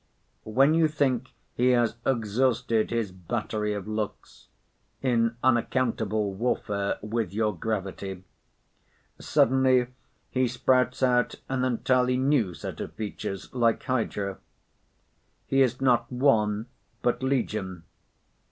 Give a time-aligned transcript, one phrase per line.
[0.49, 4.47] When you think he has exhausted his battery of looks,
[5.03, 8.23] in unaccountable warfare with your gravity,
[9.19, 9.89] suddenly
[10.31, 14.39] he sprouts out an entirely new set of features, like Hydra.
[15.45, 16.65] He is not one,
[17.03, 17.83] but legion.